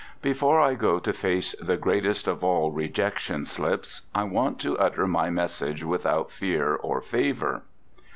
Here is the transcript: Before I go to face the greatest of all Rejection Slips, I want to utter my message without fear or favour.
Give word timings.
Before 0.23 0.59
I 0.59 0.73
go 0.73 0.97
to 0.97 1.13
face 1.13 1.53
the 1.61 1.77
greatest 1.77 2.27
of 2.27 2.43
all 2.43 2.71
Rejection 2.71 3.45
Slips, 3.45 4.01
I 4.15 4.23
want 4.23 4.59
to 4.61 4.75
utter 4.79 5.05
my 5.05 5.29
message 5.29 5.83
without 5.83 6.31
fear 6.31 6.73
or 6.73 7.01
favour. 7.01 7.61